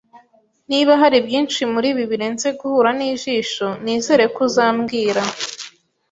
Niba 0.69 0.91
hari 1.01 1.17
byinshi 1.27 1.61
muribi 1.73 2.03
birenze 2.11 2.47
guhura 2.59 2.89
nijisho, 2.97 3.67
nizere 3.83 4.23
ko 4.35 4.39
uzambwira 4.47 5.21